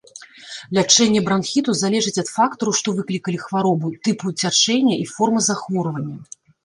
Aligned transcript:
Лячэнне 0.75 1.21
бранхіту 1.27 1.75
залежыць 1.81 2.15
ад 2.23 2.31
фактараў, 2.37 2.73
што 2.79 2.89
выклікалі 3.01 3.37
хваробу, 3.45 3.93
тыпу 4.09 4.35
цячэння 4.41 4.95
і 5.03 5.09
формы 5.15 5.39
захворвання. 5.51 6.17